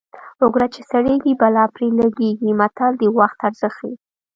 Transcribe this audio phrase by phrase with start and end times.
[0.41, 3.93] اوګره چې سړېږي بلا پرې لګېږي متل د وخت ارزښت ښيي